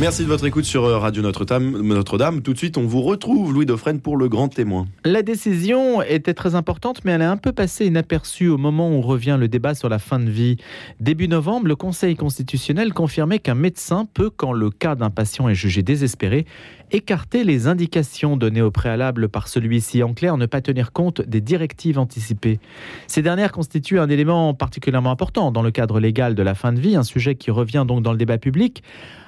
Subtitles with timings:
[0.00, 1.82] Merci de votre écoute sur euh, Radio Notre-Dame.
[1.82, 2.40] Notre-Dame.
[2.40, 4.86] Tout de suite, on vous retrouve, Louis Dauphren, pour le grand témoin.
[5.04, 9.02] La décision était très importante, mais elle est un peu passée inaperçue au moment où
[9.02, 10.56] revient le débat sur la fin de vie.
[10.98, 15.54] Début novembre, le Conseil constitutionnel confirmait qu'un médecin peut, quand le cas d'un patient est
[15.54, 16.46] jugé désespéré,
[16.90, 20.02] écarter les indications données au préalable par celui-ci.
[20.02, 22.60] En clair, ne pas tenir compte des directives anticipées.
[23.06, 26.80] Ces dernières constituent un élément particulièrement important dans le cadre légal de la fin de
[26.80, 28.82] vie, un sujet qui revient donc dans le débat public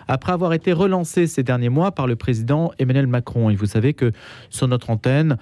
[0.08, 3.50] après avoir été relancé ces derniers mois par le président Emmanuel Macron.
[3.50, 4.12] Et vous savez que
[4.50, 5.36] sur notre antenne,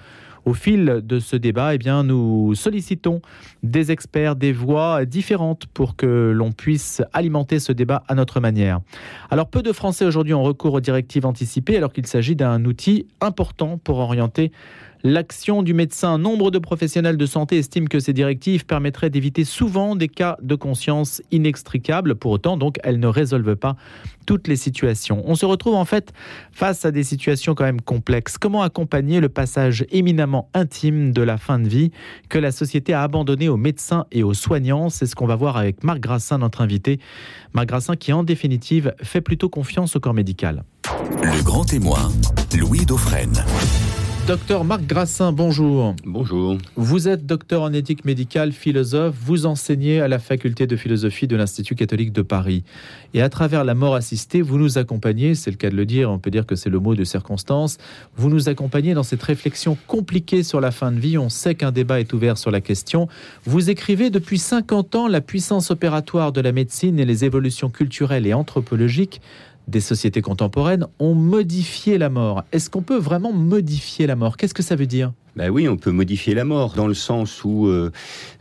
[0.45, 3.21] au fil de ce débat, eh bien, nous sollicitons
[3.63, 8.81] des experts, des voix différentes pour que l'on puisse alimenter ce débat à notre manière.
[9.29, 13.07] Alors, peu de Français aujourd'hui ont recours aux directives anticipées alors qu'il s'agit d'un outil
[13.21, 14.51] important pour orienter
[15.03, 16.17] l'action du médecin.
[16.17, 20.55] Nombre de professionnels de santé estiment que ces directives permettraient d'éviter souvent des cas de
[20.55, 22.15] conscience inextricables.
[22.15, 23.75] Pour autant, donc, elles ne résolvent pas
[24.25, 25.21] toutes les situations.
[25.25, 26.13] On se retrouve en fait
[26.53, 28.37] face à des situations quand même complexes.
[28.37, 31.91] Comment accompagner le passage éminemment intime de la fin de vie
[32.29, 34.89] que la société a abandonné aux médecins et aux soignants?
[34.89, 36.99] C'est ce qu'on va voir avec Marc Grassin, notre invité.
[37.53, 40.63] Marc Grassin qui, en définitive, fait plutôt confiance au corps médical.
[41.21, 42.11] Le grand témoin,
[42.57, 43.43] Louis Dauphren.
[44.25, 45.97] Docteur Marc Grassin, bonjour.
[46.05, 46.57] Bonjour.
[46.77, 49.13] Vous êtes docteur en éthique médicale, philosophe.
[49.19, 52.63] Vous enseignez à la faculté de philosophie de l'Institut catholique de Paris.
[53.13, 56.09] Et à travers la mort assistée, vous nous accompagnez, c'est le cas de le dire,
[56.09, 57.77] on peut dire que c'est le mot de circonstance,
[58.15, 61.17] vous nous accompagnez dans cette réflexion compliquée sur la fin de vie.
[61.17, 63.09] On sait qu'un débat est ouvert sur la question.
[63.43, 68.25] Vous écrivez depuis 50 ans la puissance opératoire de la médecine et les évolutions culturelles
[68.25, 69.19] et anthropologiques
[69.67, 72.43] des sociétés contemporaines ont modifié la mort.
[72.51, 74.37] Est-ce qu'on peut vraiment modifier la mort?
[74.37, 75.11] Qu'est-ce que ça veut dire?
[75.35, 77.91] Ben oui, on peut modifier la mort dans le sens où euh,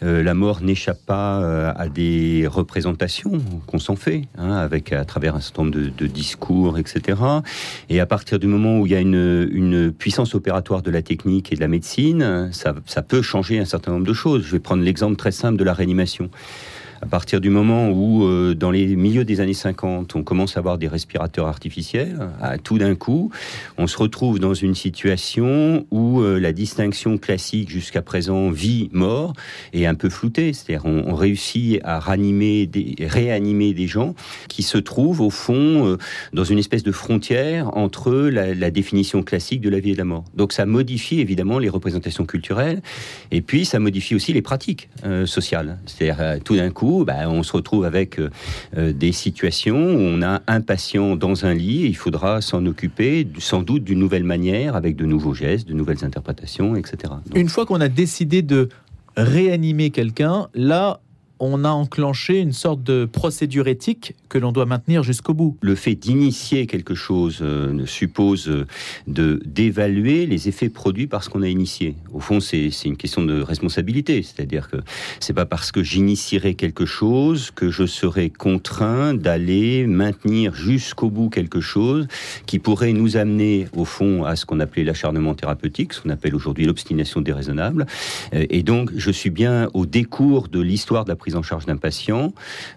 [0.03, 3.33] euh, la mort n'échappe pas euh, à des représentations
[3.67, 7.19] qu'on s'en fait, hein, avec à travers un certain nombre de, discours, etc.
[7.89, 11.51] Et à partir du moment où il y a une, puissance opératoire de la technique
[11.53, 14.43] et de la médecine, ça peut changer un certain nombre de choses.
[14.45, 16.29] Je vais prendre l'exemple très simple de la réanimation
[17.03, 20.61] à partir du moment où, euh, dans les milieux des années 50, on commence à
[20.61, 23.33] avoir des respirateurs artificiels, à, tout d'un coup,
[23.77, 29.33] on se retrouve dans une situation où euh, la distinction classique jusqu'à présent vie-mort
[29.73, 30.53] est un peu floutée.
[30.53, 34.15] C'est-à-dire, on, réussit à ranimer des, réanimer des gens
[34.49, 35.99] qui se trouvent au fond euh,
[36.33, 39.99] dans une espèce de frontière entre la, la définition classique de la vie et de
[39.99, 40.25] la mort.
[40.37, 42.81] Donc, ça modifie évidemment les représentations culturelles,
[43.33, 44.89] et puis ça modifie aussi les pratiques
[45.27, 45.79] sociales.
[45.87, 48.31] C'est-à-dire, tout d'un coup bah, on se retrouve avec euh,
[48.77, 52.65] euh, des situations où on a un patient dans un lit et il faudra s'en
[52.67, 57.15] occuper sans doute d'une nouvelle manière, avec de nouveaux gestes, de nouvelles interprétations, etc.
[57.35, 58.69] Une fois qu'on a décidé de
[59.17, 61.01] réanimer quelqu'un, là,
[61.45, 65.59] on a enclenché une sorte de procédure éthique que l'on doit maintenir jusqu'au bout.
[65.61, 68.65] Le fait d'initier quelque chose euh, suppose euh,
[69.09, 71.97] de d'évaluer les effets produits par ce qu'on a initié.
[72.13, 74.77] Au fond, c'est une question de responsabilité, c'est-à-dire que
[75.19, 81.29] c'est pas parce que j'initierai quelque chose que je serai contraint d'aller maintenir jusqu'au bout
[81.29, 82.07] quelque chose
[82.47, 86.37] qui pourrait nous amener au fond à ce qu'on appelait l'acharnement thérapeutique, ce qu'on appelle
[86.37, 87.87] aujourd'hui l'obstination déraisonnable.
[88.33, 91.67] Euh, et donc, je suis bien au décours de l'histoire de la prise en charge
[91.67, 92.33] d'un patient,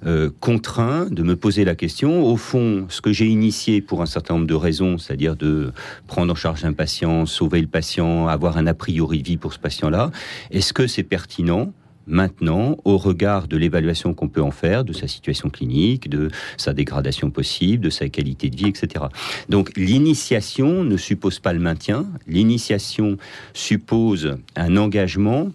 [0.05, 4.05] euh, contraint de me poser la question, au fond, ce que j'ai initié pour un
[4.05, 5.71] certain nombre de raisons, c'est-à-dire de
[6.07, 9.59] prendre en charge un patient, sauver le patient, avoir un a priori vie pour ce
[9.59, 10.11] patient-là,
[10.51, 11.71] est-ce que c'est pertinent
[12.07, 16.73] maintenant au regard de l'évaluation qu'on peut en faire de sa situation clinique, de sa
[16.73, 19.05] dégradation possible, de sa qualité de vie, etc.
[19.49, 23.17] Donc l'initiation ne suppose pas le maintien, l'initiation
[23.53, 25.51] suppose un engagement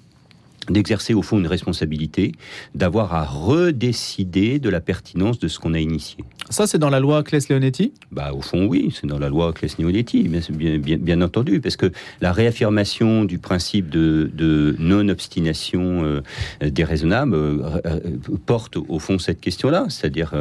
[0.70, 2.32] d'exercer au fond une responsabilité,
[2.74, 6.24] d'avoir à redécider de la pertinence de ce qu'on a initié.
[6.50, 10.28] Ça, c'est dans la loi Claes-Leonetti bah, Au fond, oui, c'est dans la loi Claes-Leonetti,
[10.28, 16.20] bien, bien, bien, entendu, parce que la réaffirmation du principe de, de non-obstination euh,
[16.60, 18.00] déraisonnable euh, euh,
[18.46, 20.32] porte au fond cette question-là, c'est-à-dire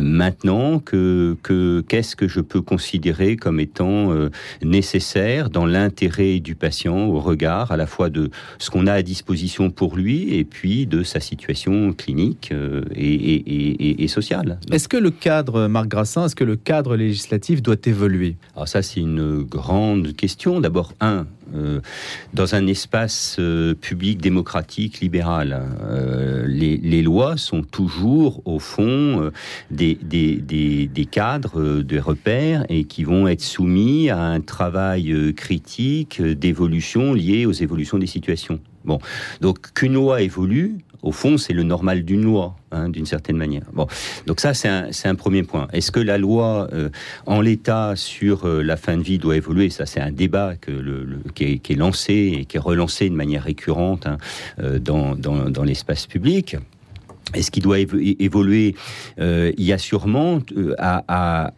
[0.00, 1.36] maintenant que
[1.88, 4.10] qu'est-ce que je peux considérer comme étant
[4.62, 9.02] nécessaire dans l'intérêt du patient au regard à la fois de ce qu'on a à
[9.02, 14.58] disposition pour lui et puis de sa situation clinique euh, et, sociale.
[14.70, 18.82] Est-ce que le cadre, Marc Grassin, est-ce que le cadre législatif doit évoluer Alors ça,
[18.82, 20.60] c'est une grande question.
[20.60, 21.80] D'abord, un, euh,
[22.32, 25.62] dans un espace euh, public démocratique libéral.
[26.46, 29.30] les, lois sont toujours, au fond,
[29.70, 36.22] des, des, des, cadres, des repères, et qui vont être soumis à un travail critique
[36.22, 38.60] d'évolution lié aux évolutions des situations.
[38.84, 38.98] Bon,
[39.40, 43.64] donc qu'une loi évolue, Au fond, c'est le normal d'une loi, hein, d'une certaine manière.
[43.72, 43.86] Bon,
[44.26, 45.66] donc ça, c'est un, premier point.
[45.72, 46.90] Est-ce que la loi, euh,
[47.26, 49.68] en l'état, sur euh, la fin de vie doit évoluer?
[49.70, 50.54] Ça, c'est un débat
[51.34, 54.18] qui, est, lancé et qui est relancé de manière récurrente hein,
[54.60, 56.56] euh, dans l'espace public.
[57.34, 58.74] Est-ce qu'il doit évoluer
[59.18, 61.04] euh, Il y a sûrement euh, à,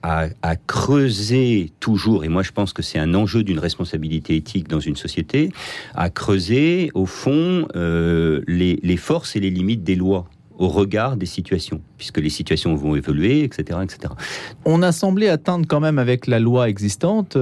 [0.03, 4.69] à, à, creuser toujours, et moi je pense que c'est un enjeu d'une responsabilité éthique
[4.69, 5.51] dans une société,
[5.95, 10.29] à creuser au fond euh, les, les, forces et les limites des lois
[10.59, 14.15] au regard des situations, puisque les situations vont évoluer, etc., etc.
[14.65, 17.37] On a semblé atteindre quand même avec la loi existante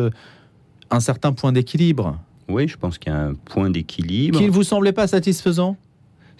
[0.90, 2.18] un certain point d'équilibre.
[2.48, 4.38] Oui, je pense qu'il y a un point d'équilibre.
[4.38, 5.76] Qui ne vous semblait pas satisfaisant?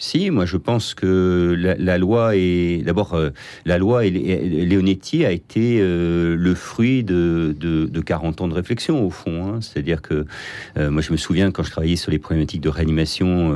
[0.02, 3.30] Si, moi je pense que la, loi est d'abord euh,
[3.64, 8.54] la loi et Leonetti a été euh, le fruit de, de, de, 40 ans de
[8.54, 9.46] réflexion au fond.
[9.46, 9.60] Hein.
[9.60, 10.26] C'est-à-dire que
[10.76, 13.52] euh, moi je me souviens quand je travaillais sur les problématiques de réanimation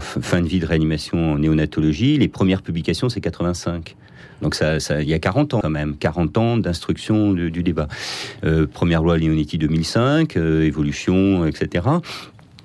[0.00, 3.96] fin de vie de réanimation en néonatologie, les premières publications c'est 85.
[4.42, 7.88] Donc ça, il y a 40 ans quand même, 40 ans d'instruction du, débat.
[8.72, 11.82] Première loi Leonetti 2005, euh, évolution, etc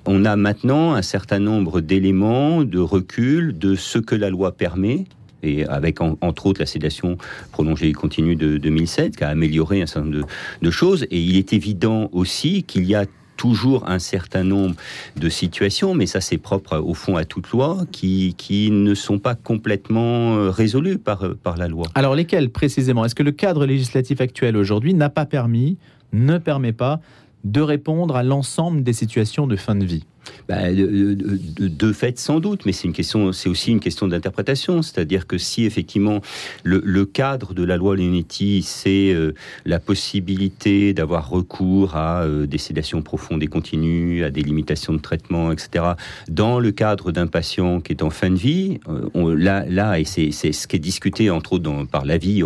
[0.06, 5.04] on a maintenant un certain nombre d'éléments de recul de ce que la loi permet
[5.42, 7.18] et avec entre autres la sédation
[7.52, 10.26] prolongée et continue de 2007, qui a amélioré un certain nombre
[10.62, 11.04] de, choses.
[11.10, 13.04] Et il est évident aussi qu'il y a
[13.36, 14.74] toujours un certain nombre
[15.16, 19.18] de situations, mais ça c'est propre au fond à toute loi, qui, qui ne sont
[19.18, 21.86] pas complètement euh, résolues par, euh, par la loi.
[21.94, 23.04] Alors lesquelles précisément?
[23.04, 25.76] Est-ce que le cadre législatif actuel aujourd'hui n'a pas permis,
[26.14, 27.00] ne permet pas
[27.44, 30.04] de répondre à l'ensemble des situations de fin de vie
[30.48, 34.82] bah, de, fait, sans doute, mais c'est une question, c'est aussi une question d'interprétation.
[34.82, 36.20] C'est-à-dire que si effectivement
[36.62, 39.32] le, cadre de la loi Leonetti, c'est euh,
[39.64, 44.98] la possibilité d'avoir recours à euh, des sédations profondes et continues, à des limitations de
[44.98, 45.84] traitement, etc.,
[46.28, 49.98] dans le cadre d'un patient qui est en fin de vie, euh, on, là, là,
[49.98, 52.42] et c'est ce qui est discuté entre autres dans, par l'avis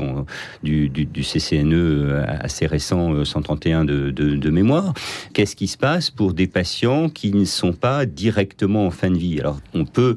[0.62, 4.94] du, du, du, CCNE assez récent, 131 de, de mémoire,
[5.33, 9.19] qu'est-ce qui se passe pour des patients qui ne sont pas directement en fin de
[9.19, 9.40] vie.
[9.40, 10.14] Alors, on peut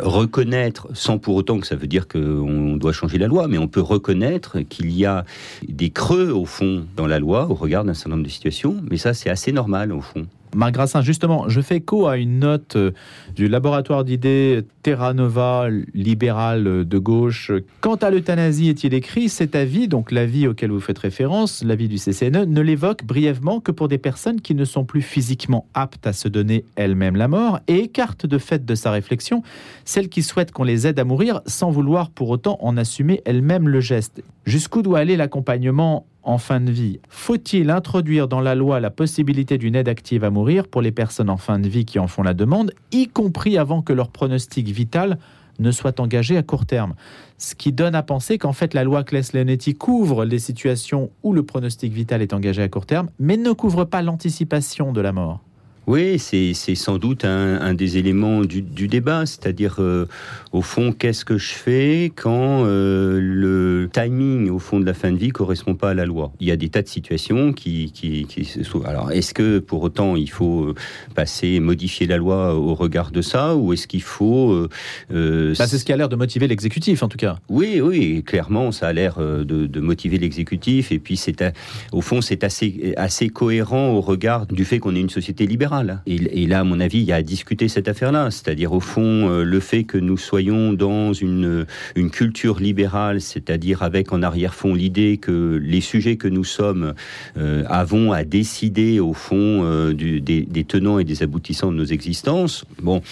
[0.00, 3.68] reconnaître, sans pour autant que ça veut dire qu'on doit changer la loi, mais on
[3.68, 5.24] peut reconnaître qu'il y a
[5.66, 8.96] des creux, au fond, dans la loi, au regard d'un certain nombre de situations, mais
[8.96, 10.26] ça, c'est assez normal, au fond.
[10.54, 12.90] Marc Grassin, justement, je fais écho à une note euh,
[13.34, 17.52] du laboratoire d'idées Terra Nova libéral de gauche.
[17.80, 21.96] Quant à l'euthanasie, est-il écrit Cet avis, donc l'avis auquel vous faites référence, l'avis du
[21.96, 26.12] CCNE, ne l'évoque brièvement que pour des personnes qui ne sont plus physiquement aptes à
[26.12, 29.42] se donner elles-mêmes la mort et écarte de fait de sa réflexion
[29.84, 33.68] celles qui souhaitent qu'on les aide à mourir sans vouloir pour autant en assumer elles-mêmes
[33.68, 34.22] le geste.
[34.44, 39.58] Jusqu'où doit aller l'accompagnement en fin de vie, faut-il introduire dans la loi la possibilité
[39.58, 42.22] d'une aide active à mourir pour les personnes en fin de vie qui en font
[42.22, 45.18] la demande, y compris avant que leur pronostic vital
[45.58, 46.94] ne soit engagé à court terme?
[47.38, 51.42] Ce qui donne à penser qu'en fait la loi Claes-Leonetti couvre les situations où le
[51.42, 55.40] pronostic vital est engagé à court terme, mais ne couvre pas l'anticipation de la mort.
[55.88, 60.06] Oui, c'est sans doute un, un, des éléments du, du débat, c'est-à-dire euh,
[60.52, 65.10] au fond, qu'est-ce que je fais quand euh, le timing au fond de la fin
[65.10, 66.32] de vie correspond pas à la loi?
[66.38, 68.48] Il y a des tas de situations qui, qui, qui
[68.84, 70.74] alors est-ce que pour autant il faut euh,
[71.16, 74.68] passer, modifier la loi au regard de ça, ou est-ce qu'il faut
[75.12, 77.38] euh bah, C'est ce qui a l'air de motiver l'exécutif, en tout cas.
[77.48, 81.42] Oui, oui, clairement, ça a l'air de, de, motiver l'exécutif, et puis c'est
[81.90, 85.71] au fond c'est assez assez cohérent au regard du fait qu'on est une société libérale.
[86.06, 88.30] Et, et, là, à mon avis, il y a à discuter cette affaire-là.
[88.30, 91.66] C'est-à-dire, au fond, euh, le fait que nous soyons dans une,
[92.12, 96.94] culture libérale, c'est-à-dire avec en arrière-fond l'idée que les sujets que nous sommes
[97.38, 101.84] euh, avons à décider, au fond, euh, des, des tenants et des aboutissants de nos
[101.84, 102.64] existences.
[102.82, 103.02] Bon,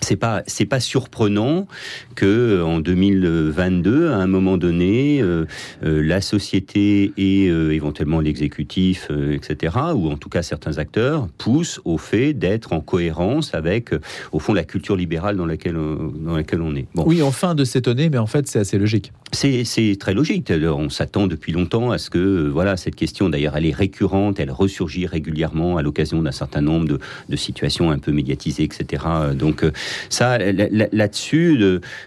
[0.00, 1.66] c'est pas c'est pas surprenant
[2.14, 5.46] que en 2022 à un moment donné euh,
[5.84, 11.80] euh, la société et euh, éventuellement l'exécutif etc ou en tout cas certains acteurs poussent
[11.84, 13.90] au fait d'être en cohérence avec
[14.32, 16.86] au fond la culture libérale dans laquelle on, dans laquelle on est.
[16.96, 21.26] Oui enfin de s'étonner mais en fait c'est assez logique c'est très logique on s'attend
[21.26, 25.76] depuis longtemps à ce que voilà cette question d'ailleurs elle est récurrente elle ressurgit régulièrement
[25.76, 29.04] à l'occasion d'un certain nombre de, de situations un peu médiatisées etc
[29.34, 29.64] donc
[30.10, 31.58] ça, là-dessus,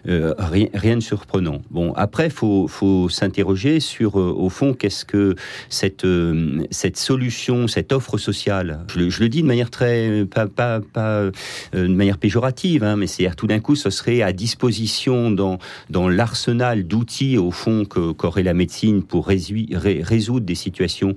[0.08, 1.62] euh, rien, de surprenant.
[1.70, 5.36] Bon, après, faut, faut s'interroger sur, euh, au fond, qu'est-ce que
[5.70, 10.80] cette, euh, cette solution, cette offre sociale, je le, dis de manière très, pas, pas,
[10.82, 11.32] pas euh,
[11.74, 15.60] de manière péjorative, hein, mais c'est tout d'un coup, ce serait à disposition dans,
[15.90, 21.16] dans l'arsenal d'outils, au fond, qu'aurait la médecine pour résoudre des situations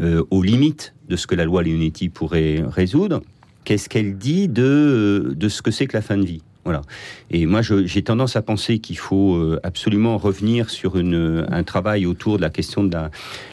[0.00, 3.22] euh, aux limites de ce que la loi Leonetti pourrait résoudre?
[3.64, 6.42] Qu'est-ce qu'elle dit de, de ce que c'est que la fin de vie?
[6.66, 6.82] Voilà.
[7.30, 12.06] Et moi, j'ai tendance à penser qu'il faut euh, absolument revenir sur une, un travail
[12.06, 12.96] autour de la question de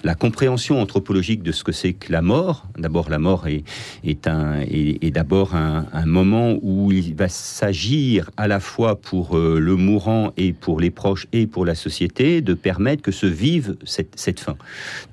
[0.03, 2.65] la, compréhension anthropologique de ce que c'est que la mort.
[2.75, 3.63] D'abord, la mort est,
[4.03, 9.59] est, un, est, d'abord un, moment où il va s'agir à la fois pour euh,
[9.59, 13.75] le mourant et pour les proches et pour la société de permettre que se vive
[13.83, 14.55] cette, cette fin.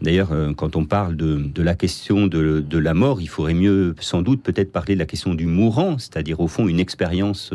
[0.01, 3.53] D'ailleurs, euh, quand on parle de, de la question de, de, la mort, il faudrait
[3.53, 7.53] mieux sans doute peut-être parler de la question du mourant, c'est-à-dire au fond une expérience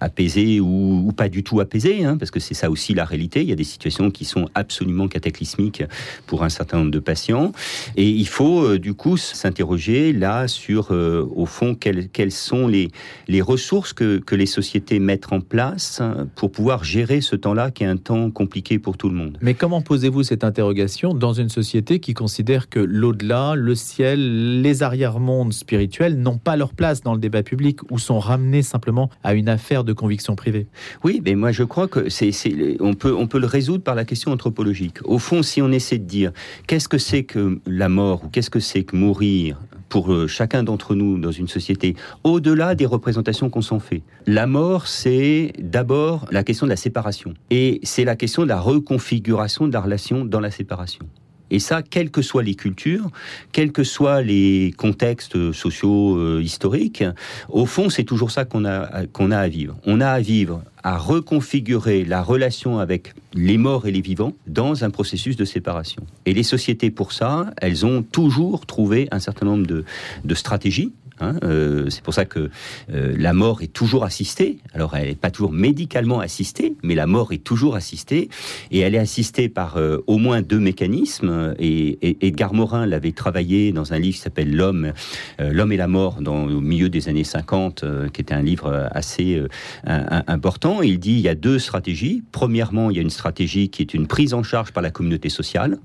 [0.00, 3.42] apaisé ou, pas du tout apaisé, hein, parce que c'est ça aussi la réalité.
[3.42, 5.82] Il y a des situations qui sont absolument cataclysmiques
[6.26, 7.52] pour un certain nombre de patients.
[7.96, 12.66] Et il faut euh, du coup s'interroger là sur, euh, au fond, quelles, quelles sont
[12.66, 12.88] les,
[13.28, 16.00] les ressources que, que, les sociétés mettent en place
[16.34, 19.38] pour pouvoir gérer ce temps-là qui est un temps compliqué pour tout le monde.
[19.40, 24.82] Mais comment posez-vous cette interrogation dans une société qui considère que l'au-delà, le ciel, les
[24.82, 29.34] arrière-mondes spirituels n'ont pas leur place dans le débat public ou sont ramenés simplement à
[29.34, 30.66] une affaire de conviction privée.
[31.04, 32.32] Oui, mais moi je crois que c'est,
[32.80, 34.98] on, peut, on peut le résoudre par la question anthropologique.
[35.04, 36.32] Au fond, si on essaie de dire
[36.66, 39.58] qu'est-ce que c'est que la mort ou qu'est-ce que c'est que mourir
[39.88, 44.02] pour euh, chacun d'entre nous dans une société, au-delà des représentations qu'on s'en fait.
[44.26, 47.34] La mort, c'est d'abord la question de la séparation.
[47.50, 51.06] Et c'est la question de la reconfiguration de la relation dans la séparation.
[51.50, 53.10] Et ça, quelles que soient les cultures,
[53.52, 57.04] quels que soient les contextes sociaux euh, historiques,
[57.48, 59.76] au fond, c'est toujours ça qu'on a, qu'on a à vivre.
[59.84, 64.84] On a à vivre à reconfigurer la relation avec les morts et les vivants dans
[64.84, 66.02] un processus de séparation.
[66.24, 69.84] Et les sociétés, pour ça, elles ont toujours trouvé un certain nombre de,
[70.24, 72.50] de stratégies Hein, euh, c'est pour ça que
[72.92, 74.58] euh, la mort est toujours assistée.
[74.74, 78.28] Alors, elle n'est pas toujours médicalement assistée, mais la mort est toujours assistée.
[78.70, 81.54] Et elle est assistée par euh, au moins deux mécanismes.
[81.58, 84.92] Et, Edgar Morin l'avait travaillé dans un livre qui s'appelle L'homme,
[85.38, 89.40] et la mort, dans, au milieu des années 50, qui était un livre assez
[89.84, 90.82] important.
[90.82, 92.22] il dit il y a deux stratégies.
[92.32, 95.28] Premièrement, il y a une stratégie qui est une prise en charge par la communauté
[95.28, 95.78] sociale,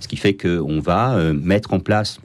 [0.00, 2.20] ce qui fait qu'on va mettre en place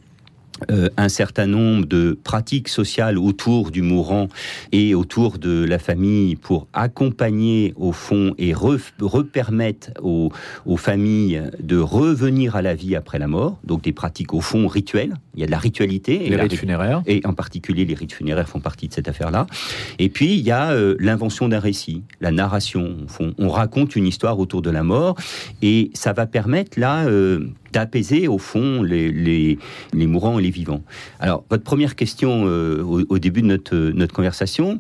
[0.70, 4.28] euh, un certain nombre de pratiques sociales autour du mourant
[4.72, 10.32] et autour de la famille pour accompagner au fond et repermettre aux,
[10.78, 13.60] familles de revenir à la vie après la mort.
[13.64, 15.14] Donc des pratiques au fond rituelles.
[15.36, 16.26] Il y a de la ritualité.
[16.26, 17.02] Et les rites funéraires.
[17.06, 19.48] Et en particulier les rites funéraires font partie de cette affaire-là.
[20.00, 22.98] Et puis il y a euh, l'invention d'un récit, la narration.
[23.38, 25.16] on raconte une histoire autour de la mort
[25.62, 29.58] et ça va permettre là euh, d'apaiser au fond les, les,
[29.94, 30.51] les, mourants et les
[31.20, 34.80] Alors, votre première question euh, au, début de notre, notre conversation,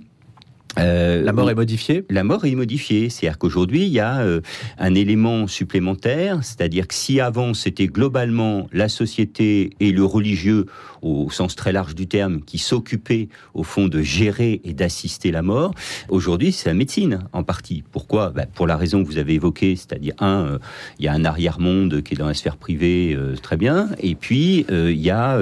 [0.79, 2.05] euh, la mort est modifiée.
[2.09, 3.09] La mort est modifiée.
[3.09, 4.41] C'est-à-dire qu'aujourd'hui, il y a euh,
[4.77, 10.65] un élément supplémentaire, c'est-à-dire que si avant c'était globalement la société et le religieux,
[11.01, 15.41] au sens très large du terme, qui s'occupaient au fond de gérer et d'assister la
[15.41, 15.73] mort,
[16.09, 17.83] aujourd'hui c'est la médecine en partie.
[17.91, 18.29] Pourquoi?
[18.29, 20.59] Ben, Pour la raison que vous avez évoquée, c'est-à-dire un, euh,
[20.99, 24.65] il y a un arrière-monde qui est dans la sphère privée, très bien, et puis
[24.69, 25.39] il y a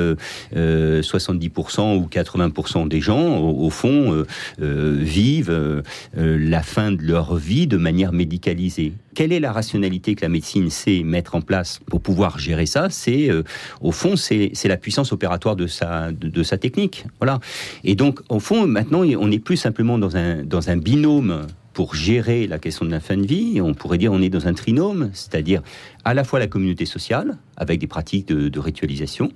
[0.56, 4.24] 70% ou 80% des gens, au, au fond,
[4.58, 5.82] vivent vivent euh,
[6.18, 8.94] euh, la fin de leur vie de manière médicalisée.
[9.16, 12.90] Quelle est la rationalité que la médecine sait mettre en place pour pouvoir gérer ça?
[12.90, 13.44] C'est, euh,
[13.82, 16.12] au fond, c'est la puissance opératoire de sa,
[16.58, 17.06] technique.
[17.20, 17.40] Voilà.
[17.84, 22.60] Et donc, au fond, maintenant, on n'est plus simplement dans un binôme pour gérer la
[22.60, 25.62] question de la fin de vie, on pourrait dire on est dans un trinôme, c'est-à-dire
[26.04, 29.32] à la fois la communauté sociale, avec des pratiques de, ritualisation,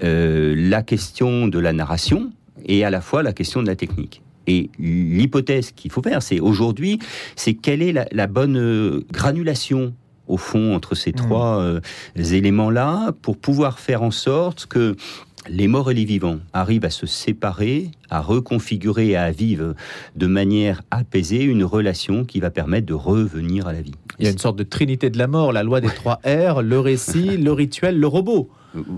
[0.00, 2.30] la question de la narration,
[2.66, 4.22] et à la fois la question de la technique.
[4.48, 6.98] Et l'hypothèse qu'il faut faire, c'est aujourd'hui,
[7.36, 9.94] c'est quelle est la, bonne euh, granulation
[10.26, 11.16] au fond entre ces hmm.
[11.16, 11.80] trois euh,
[12.16, 14.96] éléments-là pour pouvoir faire en sorte que
[15.48, 19.74] les morts et les vivants arrivent à se séparer, à reconfigurer et à vivre
[20.16, 23.94] de manière apaisée une relation qui va permettre de revenir à la vie.
[24.18, 26.62] Il y a une sorte de trinité de la mort, la loi des trois R,
[26.62, 28.50] le récit, le rituel, le robot.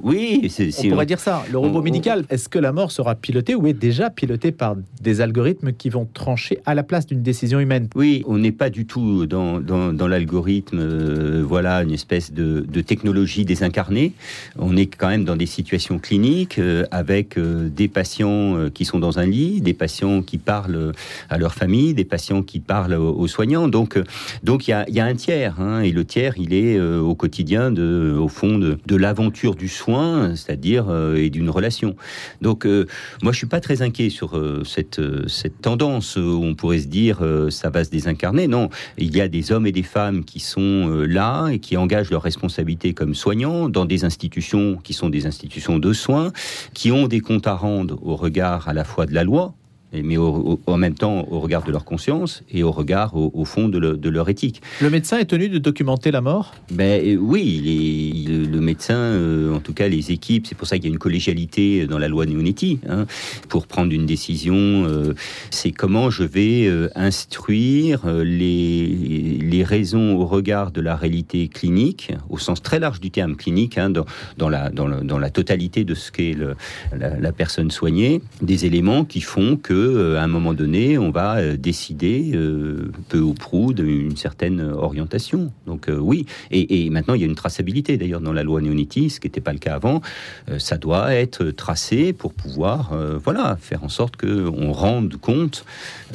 [0.03, 1.45] Oui, c'est, on pourrait dire ça.
[1.50, 5.21] Le robot médical, est-ce que la mort sera pilotée ou est déjà pilotée par des
[5.21, 7.89] algorithmes qui vont trancher à la place d'une décision humaine?
[7.95, 12.81] Oui, on n'est pas du tout dans, dans, l'algorithme, euh, voilà, une espèce de, de,
[12.81, 14.12] technologie désincarnée.
[14.59, 18.99] On est quand même dans des situations cliniques euh, avec euh, des patients qui sont
[18.99, 20.93] dans un lit, des patients qui parlent
[21.29, 23.69] à leur famille, des patients qui parlent aux, soignants.
[23.69, 23.99] Donc,
[24.43, 27.15] donc il y a, y a, un tiers, hein, et le tiers, il est au
[27.15, 31.95] quotidien, de, au fond, de, de l'aventure du soin, c'est-à-dire euh, et d'une relation.
[32.40, 32.87] Donc euh,
[33.23, 35.00] moi je suis pas très inquiet sur euh, cette
[35.61, 37.19] tendance on pourrait se dire
[37.50, 38.49] ça va se désincarner.
[38.49, 42.11] Non, il y a des hommes et des femmes qui sont là et qui engagent
[42.11, 46.33] leurs responsabilités comme soignants dans des institutions qui sont des institutions de soins,
[46.73, 49.55] qui ont des comptes à rendre au regard à la fois de la loi
[49.93, 54.09] mais en même temps au regard de leur conscience et au regard, au, fond, de,
[54.09, 54.63] leur éthique.
[54.81, 56.55] Le médecin est tenu de documenter la mort?
[56.71, 60.87] Ben, euh, Oui, le, médecin, euh, en tout cas les équipes, c'est pour ça qu'il
[60.87, 63.07] y a une collégialité dans la loi Neonetti, hein,
[63.49, 65.15] pour prendre une décision, euh,
[65.51, 68.87] c'est comment je vais instruire les,
[69.41, 73.79] les raisons au regard de la réalité clinique, au sens très large du terme clinique,
[73.79, 74.05] hein, dans,
[74.37, 76.37] dans, la, dans, dans, la totalité de ce qu'est
[76.97, 81.11] la, la personne soignée, des éléments qui font que euh, à un moment donné, on
[81.11, 85.53] va euh, décider euh, peu ou prou d'une certaine orientation.
[85.67, 89.21] Donc oui, et, maintenant il y a une traçabilité d'ailleurs dans la loi Neoniti, ce
[89.21, 90.01] qui n'était pas le cas avant.
[90.59, 95.65] ça doit être tracé pour pouvoir, voilà, faire en sorte que on rende compte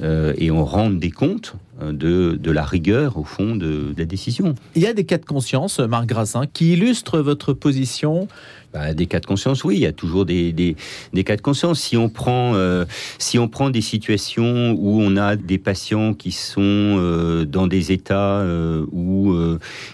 [0.03, 4.55] et on rende des comptes de, la rigueur, au fond, de, de, la décision.
[4.75, 8.27] Il y a des cas de conscience, Marc Grassin, qui illustrent votre position
[8.75, 11.79] bah, des cas de conscience, oui, il y a toujours des, des, cas de conscience.
[11.79, 12.83] Si on prend, euh,
[13.19, 17.93] si on prend des situations où on a des patients qui sont euh, dans des
[17.93, 19.33] états euh, où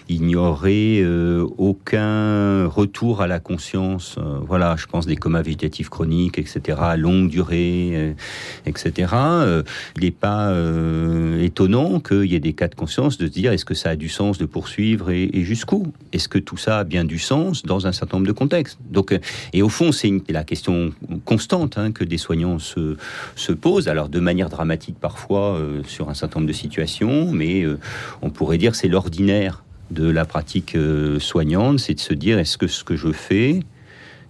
[0.08, 1.04] il n'y aurait
[1.58, 8.16] aucun retour à la conscience, voilà, je pense des comas végétatifs chroniques, etc., longue durée,
[8.66, 9.12] etc.,
[9.96, 10.52] il n'est pas
[11.40, 13.96] étonnant qu'il y ait des cas de conscience de se dire est-ce que ça a
[13.96, 15.92] du sens de poursuivre et, et jusqu'où?
[16.12, 18.71] Est-ce que tout ça a bien du sens dans un certain nombre de contextes?
[18.80, 19.18] Donc, euh,
[19.52, 20.92] et au fond, c'est la question
[21.24, 22.96] constante hein, que des soignants se,
[23.36, 27.62] se, posent, alors de manière dramatique parfois euh, sur un certain nombre de situations, mais
[27.62, 27.78] euh,
[28.22, 30.74] on pourrait dire c'est l'ordinaire de la pratique
[31.18, 33.60] soignante, c'est de se dire est-ce que ce que je fais,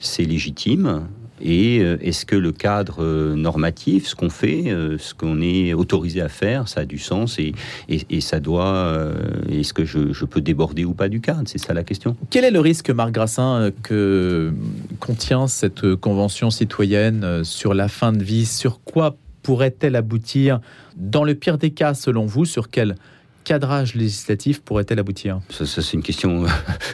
[0.00, 1.06] c'est légitime
[1.42, 5.74] et euh, est-ce que le cadre euh, normatif, ce qu'on fait, euh, ce qu'on est
[5.74, 7.52] autorisé à faire, ça a du sens et,
[8.20, 9.12] ça doit.
[9.50, 11.42] Est-ce que je, peux déborder ou pas du cadre?
[11.46, 12.16] C'est ça la question.
[12.30, 14.52] Quel est le risque, Marc Grassin, que
[15.00, 18.46] contient cette convention citoyenne sur la fin de vie?
[18.46, 20.60] Sur quoi pourrait-elle aboutir?
[20.96, 22.94] Dans le pire des cas, selon vous, sur quel
[23.44, 25.40] cadrage législatif pourrait-elle aboutir?
[25.50, 26.44] Ça, c'est une question,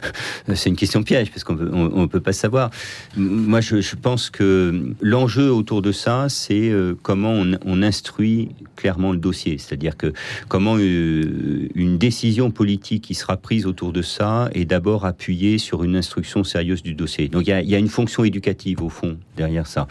[0.53, 2.69] c'est une question piège parce qu'on on, peut pas savoir.
[3.15, 7.33] Moi, je, pense que l'enjeu autour de ça, c'est euh, comment
[7.65, 10.11] on, instruit clairement le dossier, c'est-à-dire que
[10.49, 15.83] comment euh, une décision politique qui sera prise autour de ça est d'abord appuyée sur
[15.83, 17.29] une instruction sérieuse du dossier.
[17.29, 19.87] Donc il y a, une fonction éducative au fond derrière ça.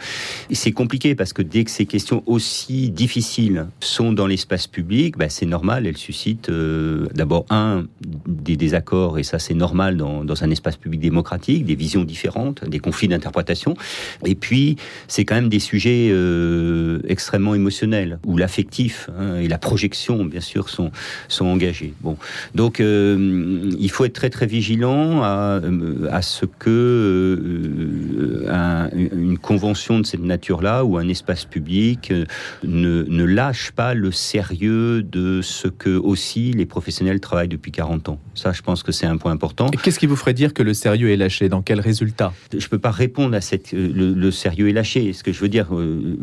[0.51, 5.29] C'est compliqué parce que dès que ces questions aussi difficiles sont dans l'espace public, bah,
[5.29, 7.85] c'est normal, elles suscitent euh, d'abord, un,
[8.27, 12.79] des désaccords, et ça c'est normal dans, un espace public démocratique, des visions différentes, des
[12.79, 13.75] conflits d'interprétation.
[14.25, 19.57] Et puis, c'est quand même des sujets euh, extrêmement émotionnels, où l'affectif hein, et la
[19.57, 20.91] projection, bien sûr, sont,
[21.27, 21.93] sont engagés.
[22.01, 22.17] Bon.
[22.55, 25.61] Donc, euh, il faut être très très vigilant à,
[26.21, 27.39] ce que
[28.93, 32.13] une convention de cette nature-là, ou un espace public,
[32.63, 38.09] ne, ne lâche pas le sérieux de ce que aussi les professionnels travaillent depuis 40
[38.09, 38.19] ans.
[38.35, 39.67] Ça, je pense que c'est un point important.
[39.69, 41.49] Qu'est-ce qui vous ferait dire que le sérieux est lâché?
[41.49, 42.33] Dans quel résultat?
[42.51, 43.73] Je ne peux pas répondre à cette.
[43.73, 45.13] Euh, le, sérieux est lâché.
[45.13, 46.17] Ce que je veux dire, euh,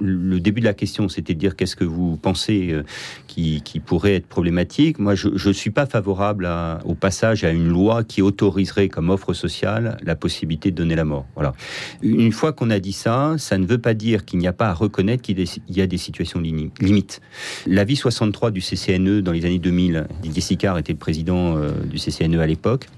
[0.00, 2.82] le début de la question, c'était de dire qu'est-ce que vous pensez euh,
[3.26, 4.98] qui, pourrait être problématique.
[4.98, 6.48] Moi, je ne suis pas favorable
[6.84, 11.04] au passage à une loi qui autoriserait comme offre sociale la possibilité de donner la
[11.04, 11.26] mort.
[11.34, 11.54] Voilà.
[12.02, 14.68] Une fois qu'on a dit ça, ça ne veut pas dire qu'il n'y a pas
[14.68, 17.20] à reconnaître qu'il y a des situations limites.
[17.66, 21.98] L'avis 63 du CCNE dans les années 2000, Didier Sicard était le président euh, du
[21.98, 22.88] CCNE à l'époque,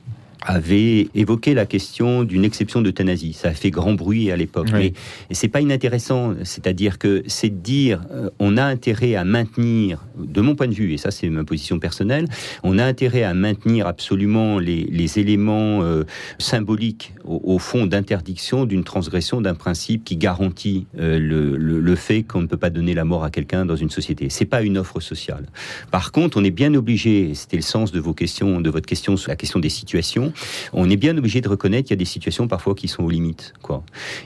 [0.47, 3.33] avait évoqué la question d'une exception d'euthanasie.
[3.33, 4.69] Ça a fait grand bruit à l'époque.
[4.73, 4.93] Mais
[5.31, 6.35] c'est pas inintéressant.
[6.45, 10.75] C'est-à-dire que c'est de dire, euh, on a intérêt à maintenir, de mon point de
[10.75, 12.27] vue, et ça c'est ma position personnelle,
[12.63, 16.05] on a intérêt à maintenir absolument les, les éléments euh,
[16.39, 22.23] symboliques au, fond d'interdiction d'une transgression d'un principe qui garantit euh, le, le, le, fait
[22.23, 24.29] qu'on ne peut pas donner la mort à quelqu'un dans une société.
[24.31, 25.47] C'est pas une offre sociale.
[25.91, 29.17] Par contre, on est bien obligé, c'était le sens de vos questions, de votre question
[29.17, 30.32] sur la question des situations,
[30.73, 33.11] on est bien obligé de reconnaître qu'il y a des situations parfois qui sont aux
[33.11, 33.55] limites.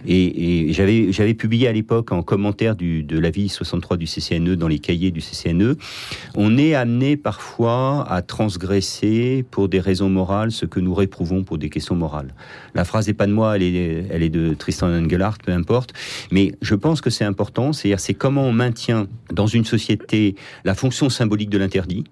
[0.06, 5.10] Et, j'avais, publié à l'époque en commentaire de l'avis 63 du CCNE dans les cahiers
[5.10, 5.76] du CCNE,
[6.34, 11.58] on est amené parfois à transgresser pour des raisons morales ce que nous réprouvons pour
[11.58, 12.34] des questions morales.
[12.74, 15.92] La phrase n'est pas de moi, elle est, elle est de Tristan Engelhardt, peu importe,
[16.30, 20.74] mais je pense que c'est important, c'est-à-dire c'est comment on maintient dans une société la
[20.74, 22.04] fonction symbolique de l'interdit,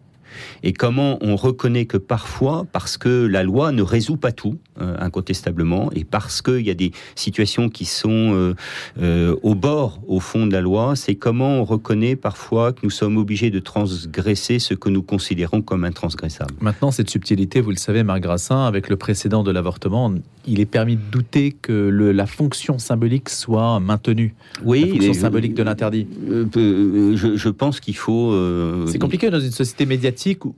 [0.63, 4.97] et comment on reconnaît que parfois, parce que la loi ne résout pas tout, euh,
[4.99, 8.55] incontestablement, et parce qu'il y a des situations qui sont euh,
[9.01, 12.91] euh, au bord, au fond de la loi, c'est comment on reconnaît parfois que nous
[12.91, 16.55] sommes obligés de transgresser ce que nous considérons comme intransgressable.
[16.61, 20.13] Maintenant, cette subtilité, vous le savez, Marc Grassin, avec le précédent de l'avortement,
[20.47, 24.35] il est permis de douter que le, la fonction symbolique soit maintenue.
[24.65, 26.07] Oui, la fonction symbolique de l'interdit.
[26.31, 28.33] je, je pense qu'il faut.
[28.33, 30.05] euh, C'est compliqué dans une société médiatique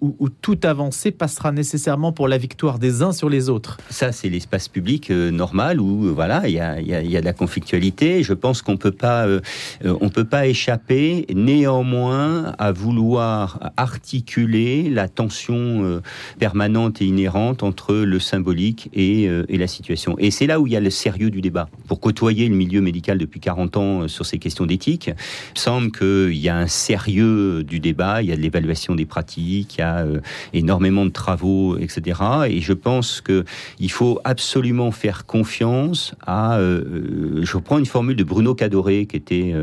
[0.01, 3.79] où, où toute avancée passera nécessairement pour la victoire des uns sur les autres.
[3.91, 8.23] Ça, c'est l'espace public euh, normal où euh, voilà, il y a, de la conflictualité.
[8.23, 9.41] Je pense qu'on peut pas, euh,
[9.85, 16.01] euh, on peut pas échapper néanmoins à vouloir articuler la tension
[16.39, 20.17] permanente et inhérente entre le symbolique et, et la situation.
[20.19, 21.69] Et c'est là où il y a le sérieux du débat.
[21.89, 25.11] Pour côtoyer le milieu médical depuis 40 ans sur ces questions d'éthique,
[25.55, 29.07] il semble qu'il y a un sérieux du débat, il y a de l'évaluation des
[29.07, 30.21] pratiques, il y a euh,
[30.53, 32.21] énormément de travaux, etc.
[32.49, 33.45] Et je pense que
[33.79, 36.59] il faut absolument faire confiance à.
[36.59, 39.55] euh, euh, je reprends une formule de Bruno Cadoré, qui était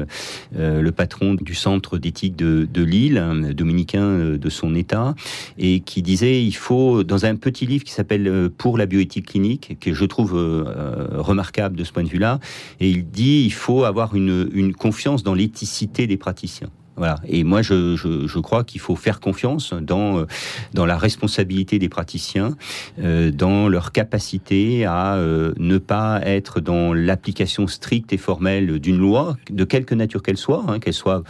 [0.56, 5.16] le patron du centre d'éthique de, Lille, dominicain de son État,
[5.58, 9.78] et qui disait il faut, dans un petit livre qui s'appelle Pour la bioéthique clinique,
[9.80, 12.40] que je trouve remarquable de ce point de vue-là,
[12.80, 16.70] et il dit il faut avoir une confiance dans l'éthicité des praticiens.
[16.96, 17.16] Voilà.
[17.28, 20.26] Et moi, je, je, je crois qu'il faut faire confiance dans, euh,
[20.74, 22.56] dans la responsabilité des praticiens,
[23.00, 28.98] euh, dans leur capacité à euh, ne pas être dans l'application stricte et formelle d'une
[28.98, 31.24] loi, de quelque nature qu'elle soit, hein, qu'elle soit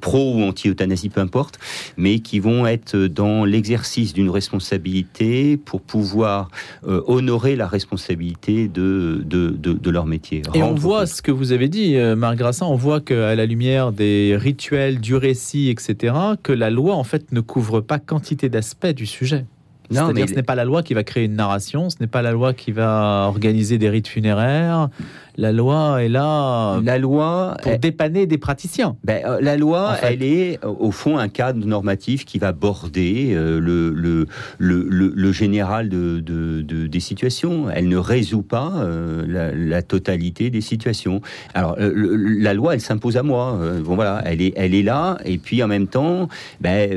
[0.00, 1.58] pro ou anti-euthanasie, peu importe,
[1.98, 6.50] mais qui vont être dans l'exercice d'une responsabilité pour pouvoir
[6.86, 10.42] euh, honorer la responsabilité de, de, de, de leur métier.
[10.54, 11.08] Et on voit compte.
[11.08, 15.09] ce que vous avez dit, Marc Grassin, on voit qu'à la lumière des rituels, du
[15.16, 19.46] récit, etc., que la loi, en fait, ne couvre pas quantité d'aspects du sujet.
[19.90, 22.06] Non, C'est-à-dire mais- ce n'est pas la loi qui va créer une narration, ce n'est
[22.06, 24.88] pas la loi qui va organiser des rites funéraires.
[25.36, 28.96] La loi est là La loi, pour dépanner des praticiens.
[29.04, 30.12] Ben, euh, la loi, En fait.
[30.14, 34.26] elle est euh, au fond un cadre normatif qui va border euh, le, le,
[34.58, 37.68] le, le- le général de, de- de- des situations.
[37.70, 41.20] Elle ne résout pas euh, la, la totalité des situations.
[41.54, 43.58] Alors, la loi, elle s'impose à moi.
[43.84, 45.18] Bon, voilà, elle est, elle est là.
[45.24, 46.28] Et puis, en même temps,
[46.60, 46.90] ben,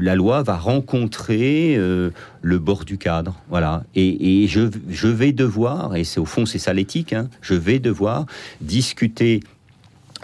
[0.00, 3.34] la loi va rencontrer le bord du cadre.
[3.50, 3.82] Voilà.
[3.96, 7.54] Et, et je, je vais devoir, et c'est au fond, c'est ça l'éthique, hein, je
[7.54, 8.26] vais devoir
[8.60, 9.40] discuter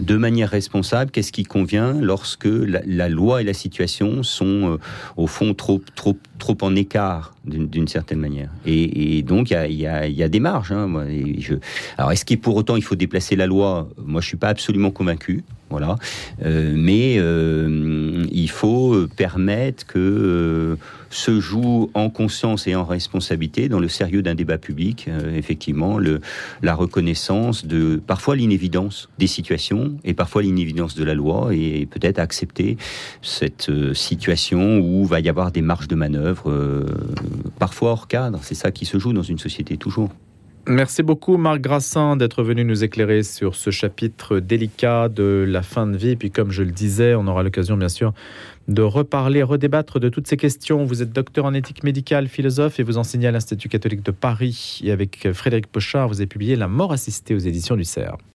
[0.01, 4.77] de manière responsable, qu'est-ce qui convient lorsque la, loi et la situation sont euh,
[5.17, 8.49] au fond trop, trop, trop en écart d'une certaine manière.
[8.65, 10.73] Et, donc il y a, des marges.
[10.73, 10.89] hein,
[11.39, 11.57] je...
[11.99, 13.89] Alors est-ce qu'il pour autant il faut déplacer la loi?
[13.99, 15.45] Moi je suis pas absolument convaincu.
[15.73, 15.97] Voilà.
[16.45, 20.77] Euh, mais euh, il faut permettre que euh,
[21.13, 25.99] se joue en conscience et en responsabilité, dans le sérieux d'un débat public, euh, effectivement,
[26.63, 32.19] la reconnaissance de parfois l'inévidence des situations et parfois l'inévidence de la loi et peut-être
[32.19, 32.77] accepter
[33.21, 36.87] cette euh, situation où va y avoir des marges de manœuvre, euh,
[37.59, 38.41] parfois hors cadre.
[38.43, 40.11] C'est ça qui se joue dans une société toujours.
[40.69, 45.89] Merci beaucoup Marc Grassin d'être venu nous éclairer sur ce chapitre délicat de la fin
[45.89, 46.15] de vie.
[46.15, 48.13] Puis comme je le disais, on aura l'occasion bien sûr
[48.69, 50.85] de reparler, redébattre de toutes ces questions.
[50.85, 54.81] Vous êtes docteur en éthique médicale, philosophe et vous enseignez à l'Institut catholique de Paris.
[54.85, 58.23] Et avec Frédéric Pochard, vous avez publié La mort assistée aux éditions du CERF.